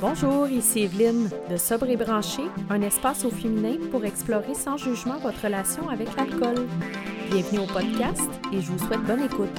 [0.00, 5.18] Bonjour, ici Evelyne de Sobre et Branché, un espace au féminin pour explorer sans jugement
[5.18, 6.66] votre relation avec l'alcool.
[7.30, 9.50] Bienvenue au podcast et je vous souhaite bonne écoute.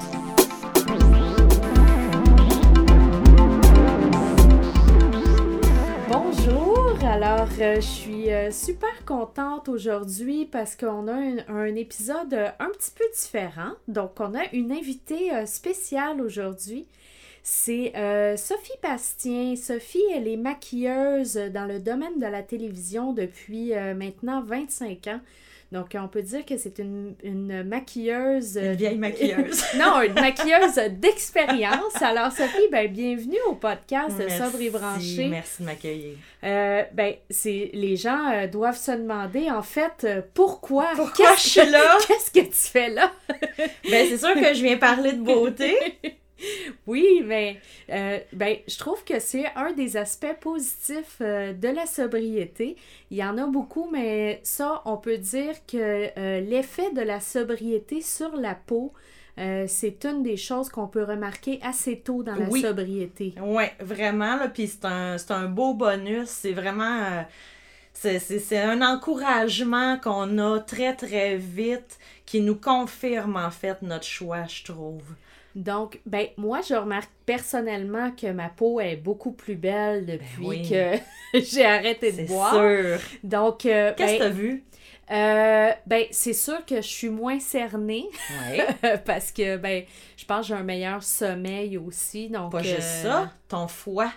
[6.08, 11.14] Bonjour, alors euh, je suis euh, super contente aujourd'hui parce qu'on a
[11.48, 13.74] un, épisode euh, un petit peu différent.
[13.86, 16.88] Donc on a une invitée spéciale aujourd'hui.
[17.42, 19.56] C'est euh, Sophie Bastien.
[19.56, 25.20] Sophie, elle est maquilleuse dans le domaine de la télévision depuis euh, maintenant 25 ans.
[25.72, 28.58] Donc, on peut dire que c'est une, une maquilleuse.
[28.58, 29.64] Une vieille maquilleuse.
[29.78, 32.00] non, une maquilleuse d'expérience.
[32.02, 35.28] Alors, Sophie, ben, bienvenue au podcast de Sobre et Branché.
[35.28, 36.16] Merci de m'accueillir.
[36.44, 40.88] Euh, ben, les gens euh, doivent se demander, en fait, euh, pourquoi?
[40.94, 41.96] Pourquoi Qu'est-ce je suis que- là?
[42.06, 43.10] Qu'est-ce que tu fais là?
[43.90, 45.74] Ben, c'est sûr que je viens parler de beauté.
[46.86, 47.60] Oui, mais
[47.90, 52.76] euh, ben, je trouve que c'est un des aspects positifs euh, de la sobriété.
[53.10, 57.20] Il y en a beaucoup, mais ça, on peut dire que euh, l'effet de la
[57.20, 58.92] sobriété sur la peau,
[59.66, 62.60] c'est une des choses qu'on peut remarquer assez tôt dans la Oui.
[62.60, 63.34] sobriété.
[63.40, 66.28] Oui, vraiment, là, puis c'est un, c'est un beau bonus.
[66.28, 67.24] C'est vraiment...
[67.94, 73.80] c'est- c'est c'est un encouragement qu'on a très, très vite qui nous confirme, en fait,
[73.82, 75.02] notre choix, je trouve.
[75.54, 80.46] Donc, ben, moi, je remarque personnellement que ma peau est beaucoup plus belle depuis Ben
[80.46, 80.68] oui.
[80.68, 82.54] que j'ai arrêté de C'est boire.
[82.54, 82.98] sûr.
[83.22, 84.64] Donc, euh, Qu'est-ce que ben, t'as vu?
[85.10, 88.06] euh, ben, c'est sûr que je suis moins cernée.
[89.04, 89.84] Parce que ben
[90.16, 94.12] je pense que j'ai un meilleur sommeil aussi donc Pas euh, juste ça, ton foie.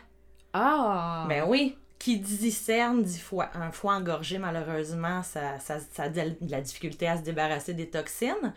[0.54, 1.76] ah Ben oui.
[1.98, 3.50] Qui dit cerne dit foie.
[3.56, 7.90] Un foie engorgé, malheureusement, ça, ça, ça a de la difficulté à se débarrasser des
[7.90, 8.54] toxines.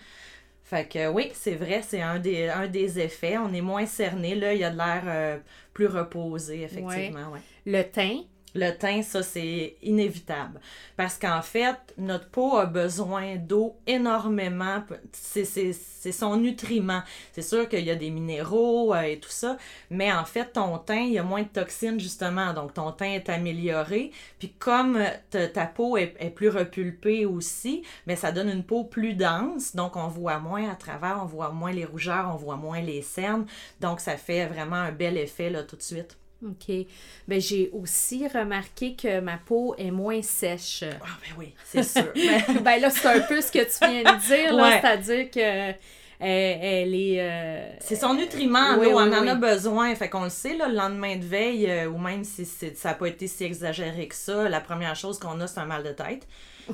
[0.69, 3.39] Fait que oui, c'est vrai, c'est un des, un des effets.
[3.39, 5.39] On est moins cerné, là, il y a de l'air euh,
[5.73, 7.33] plus reposé, effectivement.
[7.33, 7.41] ouais.
[7.65, 8.21] le teint
[8.55, 10.61] Le teint, ça, c'est inévitable.
[10.97, 14.83] Parce qu'en fait, notre peau a besoin d'eau énormément.
[15.13, 15.73] C'est-
[16.13, 17.03] son nutriment.
[17.33, 19.59] C'est sûr qu'il y a des minéraux euh, et tout ça,
[19.91, 22.55] mais en fait, ton teint, il y a moins de toxines, justement.
[22.55, 24.13] Donc, ton teint est amélioré.
[24.39, 28.85] Puis, comme euh, ta, peau est, est plus repulpée aussi, mais ça donne une peau
[28.85, 29.75] plus dense.
[29.77, 33.03] Donc, on voit moins à travers, on voit moins les rougeurs, on voit moins les
[33.03, 33.47] cernes.
[33.81, 36.17] Donc, ça fait vraiment un bel effet, là, tout de suite.
[36.45, 36.87] Ok
[37.27, 42.07] ben j'ai aussi remarqué que ma peau est moins sèche Ah, ben oui, c'est sûr.
[42.15, 44.81] Ben, ben là c'est un peu ce que tu viens de dire Ouais.
[44.81, 45.75] c'est-à-dire que
[46.21, 46.59] elle,
[46.91, 49.29] elle est euh, C'est son nutriment, Oui, on en oui.
[49.29, 49.95] a besoin.
[49.95, 52.95] Fait qu'on le sait, là, le lendemain de veille, euh, ou même si ça n'a
[52.95, 55.93] pas été si exagéré que ça, la première chose qu'on a, c'est un mal de
[55.93, 56.27] tête.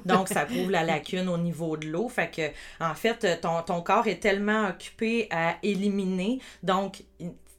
[0.07, 2.09] Donc, ça prouve la lacune au niveau de l'eau.
[2.09, 2.49] Fait que,
[2.83, 6.41] en fait, ton, ton corps est tellement occupé à éliminer.
[6.63, 7.03] Donc,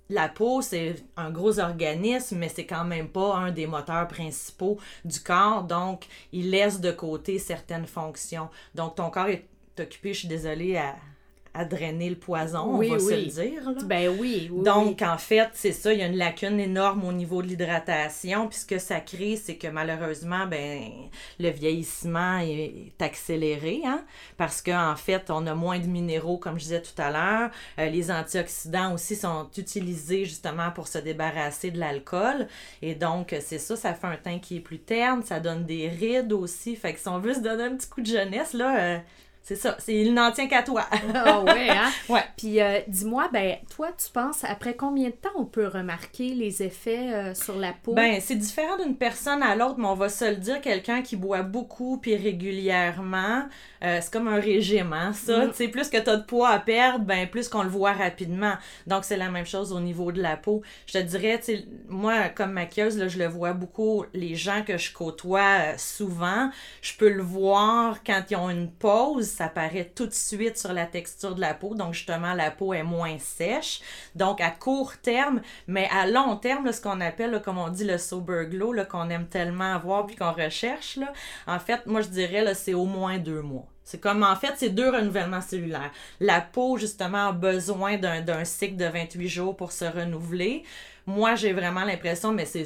[0.09, 4.77] la peau, c'est un gros organisme, mais c'est quand même pas un des moteurs principaux
[5.03, 5.63] du corps.
[5.63, 8.49] Donc, il laisse de côté certaines fonctions.
[8.75, 9.45] Donc, ton corps est
[9.79, 10.95] occupé, je suis désolée, à,
[11.55, 13.69] à drainer le poison, Oui, on va se le dire.
[13.71, 13.77] là.
[13.85, 17.11] ben oui, oui Donc, en fait, c'est ça, il y a une lacune énorme au
[17.13, 18.47] niveau de l'hydratation.
[18.47, 20.81] Puis ce que ça crée, c'est que malheureusement, ben,
[21.39, 24.03] le vieillissement est accéléré, hein,
[24.37, 27.51] parce qu'en fait, on a moins de minéraux, comme je disais tout à l'heure.
[27.79, 32.47] Euh, les antioxydants aussi sont utilisés justement pour se débarrasser de l'alcool.
[32.81, 35.87] Et donc, c'est ça, ça fait un teint qui est plus terne, ça donne des
[35.87, 36.75] rides aussi.
[36.75, 38.97] Fait que si on veut se donner un petit coup de jeunesse, là, euh,
[39.45, 40.85] c'est ça, c'est, il n'en tient qu'à toi.
[41.13, 41.91] ah ouais hein?
[42.09, 42.23] Ouais.
[42.35, 46.63] puis euh, dis-moi ben toi tu penses après combien de temps on peut remarquer les
[46.63, 47.93] effets euh, sur la peau?
[47.93, 51.15] Ben, c'est différent d'une personne à l'autre, mais on va se le dire, quelqu'un qui
[51.15, 53.47] boit beaucoup puis régulièrement,
[53.83, 55.45] euh, c'est comme un régime, hein, ça.
[55.45, 55.49] Mm.
[55.49, 57.93] Tu sais, plus que tu as de poids à perdre, ben, plus qu'on le voit
[57.93, 58.53] rapidement.
[58.87, 60.61] Donc, c'est la même chose au niveau de la peau.
[60.87, 64.63] Je te dirais, tu sais, moi, comme maquilleuse, là, je le vois beaucoup, les gens
[64.65, 66.49] que je côtoie euh, souvent,
[66.81, 70.73] je peux le voir quand ils ont une pause, ça paraît tout de suite sur
[70.73, 71.75] la texture de la peau.
[71.75, 73.81] Donc, justement, la peau est moins sèche.
[74.15, 77.97] Donc, à court terme, mais à long terme, ce qu'on appelle, comme on dit, le
[77.97, 80.99] sober glow, qu'on aime tellement avoir puis qu'on recherche,
[81.47, 83.67] en fait, moi, je dirais, c'est au moins deux mois.
[83.83, 85.91] C'est comme, en fait, c'est deux renouvellements cellulaires.
[86.19, 90.63] La peau, justement, a besoin d'un cycle de 28 jours pour se renouveler.
[91.05, 92.65] Moi, j'ai vraiment l'impression, mais c'est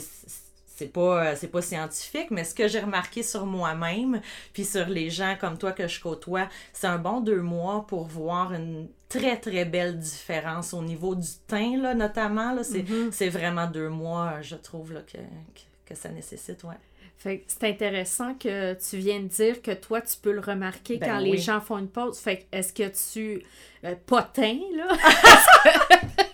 [0.80, 4.22] c'est pas euh, c'est pas scientifique mais ce que j'ai remarqué sur moi-même
[4.54, 8.06] puis sur les gens comme toi que je côtoie c'est un bon deux mois pour
[8.08, 13.10] voir une très très belle différence au niveau du teint là notamment là c'est Mhm.
[13.12, 16.78] c'est vraiment deux mois je trouve là que, que, que ça nécessite ouais
[17.18, 21.20] Fait c'est intéressant que tu viennes dire que toi, tu peux le remarquer Ben quand
[21.20, 22.18] les gens font une pause.
[22.18, 23.44] Fait est-ce que tu.
[23.84, 24.88] Euh, pas teint, là?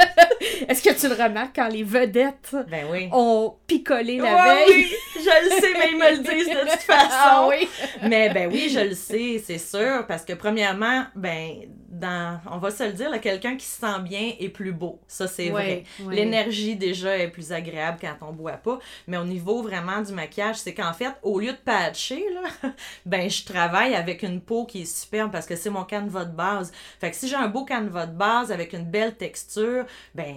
[1.10, 3.10] Tu le remarques quand les vedettes Ben oui.
[3.12, 4.66] ont picolé la Ouais, veille?
[4.70, 7.08] oui, je le sais, mais ils me le disent de toute façon.
[7.12, 7.68] Ah oui.
[8.04, 11.58] Mais ben oui, je le sais, c'est sûr, parce que premièrement, ben,
[11.96, 15.00] dans, on va se le dire, quelqu'un qui se sent bien est plus beau.
[15.08, 15.84] Ça, c'est vrai.
[16.02, 16.16] Ouais.
[16.16, 18.80] L'énergie, déjà, est plus agréable quand on boit pas.
[19.08, 22.70] Mais au niveau vraiment du maquillage, c'est qu'en fait, au lieu de patcher, là,
[23.06, 26.36] ben, je travaille avec une peau qui est superbe parce que c'est mon canevas de
[26.36, 26.72] base.
[27.00, 30.34] Fait que si j'ai un beau canevas de base avec une belle texture, ben,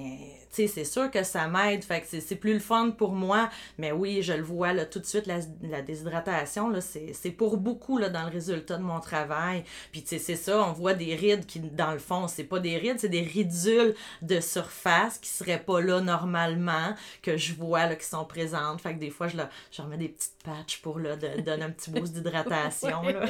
[0.55, 1.85] tu sais, c'est sûr que ça m'aide.
[1.85, 3.51] Fait que c'est- plus le fun pour moi.
[3.79, 7.33] Mais oui, je le vois, là, tout de suite, la, la déshydratation, là, c'est c'est
[7.33, 9.65] pour beaucoup, là, dans le résultat de mon travail.
[9.91, 12.61] Puis, tu sais, c'est ça, on voit des rides qui, dans le fond, c'est pas
[12.61, 17.87] des rides, c'est des ridules de surface qui seraient pas là normalement, que je vois,
[17.87, 18.81] là, qui sont présentes.
[18.81, 21.65] Fait que des fois, je, leur- je remets des petites patchs pour, là, de, donner
[21.65, 23.27] un petit boost d'hydratation, là.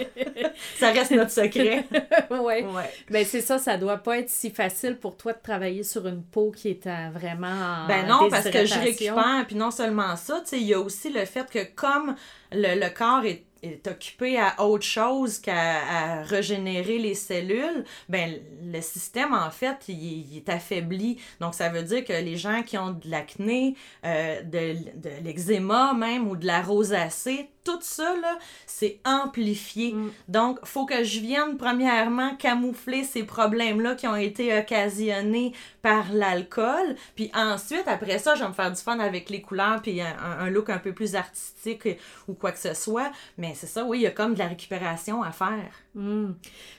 [0.79, 1.87] Ça reste notre secret.
[2.31, 2.65] ouais.
[2.65, 2.91] Ouais.
[3.11, 6.23] Ben c'est ça, ça doit pas être si facile pour toi de travailler sur une
[6.23, 9.45] peau qui est euh, vraiment en Ben non, parce que je récupère.
[9.47, 12.15] Puis non seulement ça, tu sais, il y a aussi le fait que comme
[12.53, 18.81] le, le corps est, est occupé à autre chose qu'à régénérer les cellules, ben le
[18.81, 21.19] système, en fait, il, il est affaibli.
[21.41, 23.75] Donc, ça veut dire que les gens qui ont de l'acné,
[24.05, 29.93] euh, de, de l'eczéma même, ou de la rosacée, tout ça, là, c'est amplifié.
[29.93, 30.11] Mm.
[30.29, 35.53] Donc, faut que je vienne, premièrement, camoufler ces problèmes-là qui ont été occasionnés
[35.83, 36.97] par l'alcool.
[37.15, 40.17] Puis ensuite, après ça, je vais me faire du fun avec les couleurs, puis un,
[40.41, 41.89] un- look un peu plus artistique
[42.27, 43.11] ou quoi que ce soit.
[43.37, 45.71] Mais c'est ça, oui, il y a comme de la récupération à faire.
[45.95, 46.33] Mm.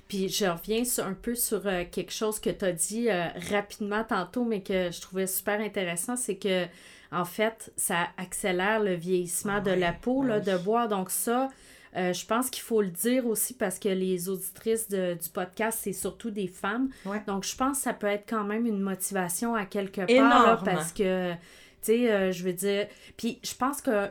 [0.08, 3.28] Puis je reviens sur- un peu sur euh, quelque chose que tu as dit euh,
[3.52, 6.66] rapidement tantôt, mais que je trouvais super intéressant, c'est que
[7.12, 10.44] en fait, ça accélère le vieillissement Ah de oui, la peau, là, oui.
[10.46, 10.88] de boire.
[10.88, 11.50] Donc ça,
[11.98, 15.80] euh, je pense qu'il faut le dire aussi parce que les auditrices de- du podcast,
[15.82, 16.90] c'est surtout des femmes.
[17.06, 17.24] Ouais.
[17.26, 20.60] Donc je pense que ça peut être quand même une motivation à quelque part, là,
[20.64, 21.38] parce que, tu
[21.82, 22.88] sais, euh, je veux dire...
[23.18, 24.10] Puis je pense que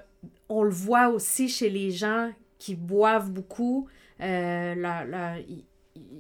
[0.49, 3.88] on le voit aussi chez les gens qui boivent beaucoup.
[4.20, 5.64] Euh, leur- leur- ils,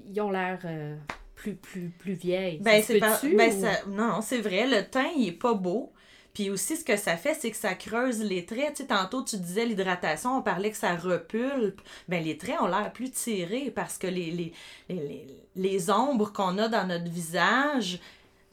[0.06, 0.96] ils ont l'air euh,
[1.34, 2.58] plus, plus, plus vieilles.
[2.60, 3.16] Ben, c'est pas.
[3.18, 5.92] peut-tu, Ben, ou- ça- Non, c'est vrai, le teint, il est pas beau.
[6.34, 8.74] Puis aussi, ce que ça fait, c'est que ça creuse les traits.
[8.76, 11.80] Tu sais, tantôt, tu disais l'hydratation, on parlait que ça repulpe.
[12.06, 14.52] Ben, les traits ont l'air plus tirés parce que les, les,
[14.88, 15.26] les, les,
[15.56, 17.98] les ombres qu'on a dans notre visage,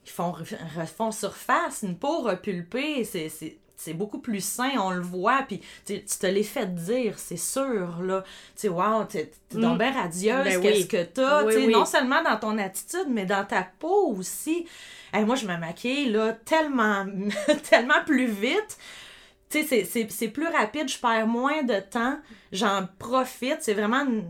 [0.03, 1.83] ils font, refont surface.
[1.83, 3.29] Une peau repulpée, c'est.
[3.77, 8.01] C'est beaucoup plus sain, on le voit, puis tu te l'es fait dire, c'est sûr,
[8.01, 8.23] là.
[8.55, 9.77] Tu sais, wow, t'es donc Mm.
[9.77, 10.87] bien radieuse, Ben qu'est-ce oui.
[10.87, 14.65] que t'as, Oui, non seulement dans ton attitude, mais dans ta peau aussi.
[15.13, 17.05] Hey, moi, je me maquille, là, tellement,
[17.69, 18.77] tellement plus vite.
[19.47, 22.19] Tu sais, c'est- plus rapide, je perds moins de temps,
[22.51, 23.57] j'en profite.
[23.61, 24.25] C'est vraiment, une-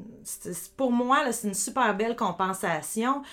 [0.75, 3.23] pour moi, là, c'est une super belle compensation.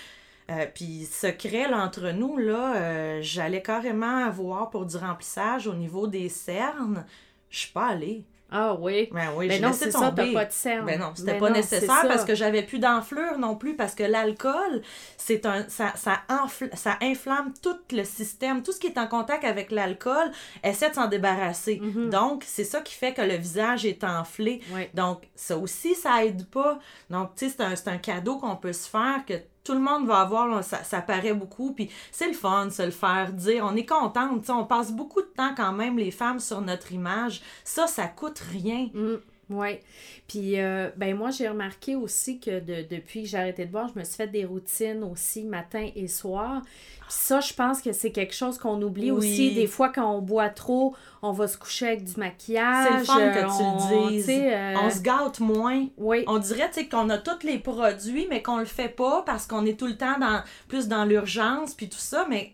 [0.51, 5.73] Euh, puis secret là, entre nous, là, euh, j'allais carrément voir pour du remplissage au
[5.73, 7.05] niveau des cernes.
[7.49, 8.25] Je suis pas allée.
[8.55, 9.09] Ah oui.
[9.11, 10.85] Ben oui, Mais j'ai non, c'est ça, t'as pas de cernes.
[10.85, 13.95] Ben non, c'était Mais pas non, nécessaire parce que j'avais plus d'enflure non plus parce
[13.95, 14.83] que l'alcool,
[15.17, 19.07] c'est un ça ça, enfl- ça inflamme tout le système, tout ce qui est en
[19.07, 20.31] contact avec l'alcool,
[20.63, 21.79] essaie de s'en débarrasser.
[21.81, 22.11] Mhm.
[22.11, 24.61] Donc, c'est ça qui fait que le visage est enflé.
[24.93, 26.77] Donc, ça aussi, ça aide pas.
[27.09, 30.05] Donc, tu sais, c'est un, un cadeau qu'on peut se faire que tout le monde
[30.05, 33.65] va avoir, ça, ça paraît beaucoup, puis c'est le fun, se le faire dire.
[33.65, 37.41] On est contente, on passe beaucoup de temps quand même, les femmes, sur notre image.
[37.63, 38.89] Ça, ça coûte rien.
[38.93, 39.15] Mm,
[39.49, 39.81] ouais.
[40.27, 43.89] Puis, euh, ben moi, j'ai remarqué aussi que de- depuis que j'ai arrêté de boire,
[43.93, 46.61] je me suis fait des routines aussi matin et soir.
[46.63, 49.17] Puis ça, je pense que c'est quelque chose qu'on oublie Oui.
[49.17, 49.53] aussi.
[49.53, 52.87] Des fois, quand on boit trop, on va se coucher avec du maquillage.
[52.91, 54.25] C'est le fun que euh, tu on- le dises.
[54.25, 55.85] tu sais, euh, On se gâte moins.
[55.97, 56.23] Oui.
[56.27, 59.45] On dirait tu sais, qu'on a tous les produits, mais qu'on le fait pas parce
[59.45, 62.25] qu'on est tout le temps dans plus dans l'urgence puis tout ça.
[62.29, 62.53] Mais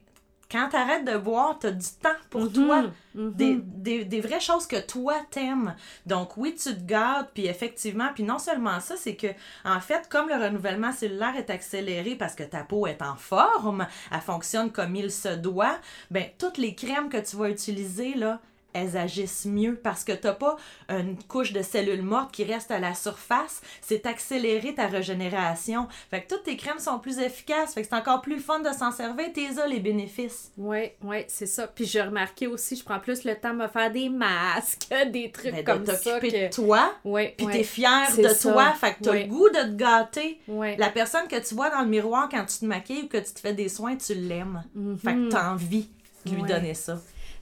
[0.52, 2.82] quand tu arrêtes de boire, tu as du temps pour Mhm, toi.
[3.16, 3.34] mhm.
[3.34, 5.76] Des, des, des vraies choses que toi t'aimes.
[6.06, 9.28] Donc oui, tu te gâtes, puis effectivement, puis non seulement ça, c'est que
[9.66, 13.88] en fait, comme le renouvellement cellulaire est accéléré parce que ta peau est en forme,
[14.12, 15.78] elle fonctionne comme il se doit,
[16.12, 18.40] ben toutes les crèmes que tu vas utiliser là,
[18.74, 20.56] elles agissent mieux parce que t'as pas
[20.90, 25.88] une couche de cellules mortes qui reste à la surface, c'est accélérer ta régénération.
[26.10, 28.70] Fait que toutes tes crèmes sont plus efficaces, fait que c'est encore plus fun de
[28.72, 30.52] s'en servir, t'es là les bénéfices.
[30.58, 31.68] Oui, oui, c'est ça.
[31.68, 35.32] Puis j'ai remarqué aussi, je prends plus le temps de me faire des masques, des
[35.32, 36.20] trucs Ben, comme de ça.
[36.20, 36.28] Que...
[36.48, 37.54] de toi, Oui, Puis oui.
[37.54, 38.52] t'es fière de ça.
[38.52, 39.24] toi, fait que t'as Ouais.
[39.24, 40.40] le goût de te gâter.
[40.48, 40.76] Ouais.
[40.78, 43.34] La personne que tu vois dans le miroir quand tu te maquilles ou que tu
[43.34, 44.64] te fais des soins, tu l'aimes.
[45.04, 45.30] Fait que Mhm.
[45.30, 45.88] t'as envie
[46.26, 46.48] de lui Ouais.
[46.48, 47.00] donner ça.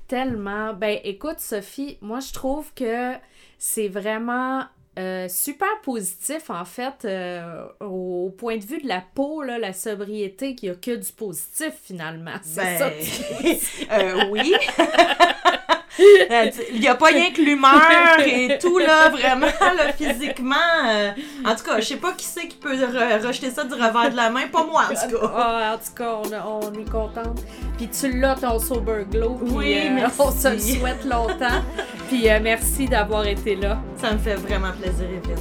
[0.08, 0.74] Tellement.
[0.74, 3.14] Ben, écoute, Sophie, moi, je trouve que
[3.58, 4.64] c'est vraiment
[4.98, 9.74] euh, super positif, en fait, euh, au point de vue de la peau, là, la
[9.74, 12.32] sobriété, qu'il n'y a que du positif, finalement.
[12.42, 12.90] C'est Ben, ça.
[14.00, 14.54] euh, oui.
[14.80, 14.84] Euh,
[16.74, 20.56] Il n'y a pas rien que l'humeur et tout, là, vraiment, là, physiquement.
[20.88, 21.12] euh,
[21.46, 24.12] en tout cas, je sais pas qui c'est qui peut re- rejeter ça du revers
[24.12, 25.32] de la main, pas moi, en tout cas.
[25.36, 27.42] Ah, en tout cas, on, on est contente.
[27.78, 29.38] Puis tu l'as, ton Sober Glow.
[29.42, 30.22] Oui, euh, merci.
[30.22, 31.62] On se le souhaite longtemps.
[32.08, 33.78] puis euh, merci d'avoir été là.
[33.98, 35.36] Ça me fait vraiment plaisir, Evelyne.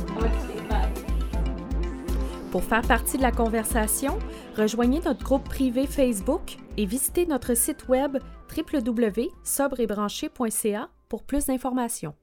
[2.51, 4.19] Pour faire partie de la conversation,
[4.57, 8.17] rejoignez notre groupe privé Facebook et visitez notre site web
[8.55, 12.15] www.sobreetbranché.ca pour plus d'informations.